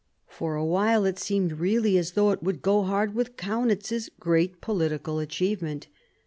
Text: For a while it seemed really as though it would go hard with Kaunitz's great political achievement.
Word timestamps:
For 0.27 0.55
a 0.55 0.65
while 0.65 1.05
it 1.05 1.19
seemed 1.19 1.51
really 1.59 1.95
as 1.95 2.13
though 2.13 2.31
it 2.31 2.41
would 2.41 2.63
go 2.63 2.81
hard 2.81 3.13
with 3.13 3.37
Kaunitz's 3.37 4.09
great 4.19 4.59
political 4.59 5.19
achievement. 5.19 5.85